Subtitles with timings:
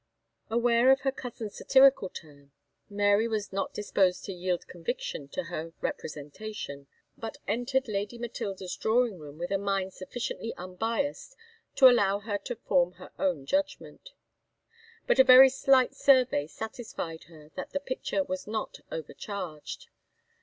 [0.49, 2.51] Aware of her cousin's satirical turn,
[2.89, 6.87] Mary was not disposed to yield conviction to her representation,
[7.19, 11.35] but entered Lady Matilda's drawing room with a mind sufficiently unbiassed
[11.75, 14.13] to allow her to form her own judgment;
[15.05, 19.89] but a very slight survey satisfied her that the picture was not overcharged.